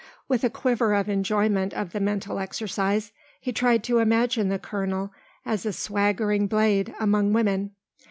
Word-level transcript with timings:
With 0.27 0.43
a 0.43 0.49
quiver 0.49 0.95
of 0.95 1.09
enjoyment 1.09 1.75
of 1.75 1.91
the 1.91 1.99
mental 1.99 2.39
exercise, 2.39 3.11
he 3.39 3.53
tried 3.53 3.83
to 3.83 3.99
imagine 3.99 4.49
the 4.49 4.57
colonel 4.57 5.13
as 5.45 5.63
a 5.63 5.71
swaggering 5.71 6.47
blade 6.47 6.95
among 6.99 7.33
women. 7.33 7.75